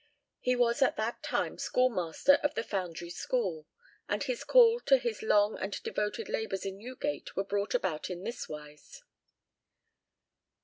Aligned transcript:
He 0.39 0.55
was 0.55 0.81
at 0.81 0.95
that 0.97 1.21
time 1.21 1.59
schoolmaster 1.59 2.39
of 2.41 2.55
the 2.55 2.63
Foundry 2.63 3.11
school, 3.11 3.67
and 4.09 4.23
his 4.23 4.43
call 4.43 4.79
to 4.87 4.97
his 4.97 5.21
long 5.21 5.59
and 5.59 5.79
devoted 5.83 6.27
labours 6.27 6.65
in 6.65 6.79
Newgate 6.79 7.35
were 7.35 7.43
brought 7.43 7.75
about 7.75 8.09
in 8.09 8.23
this 8.23 8.49
wise. 8.49 9.03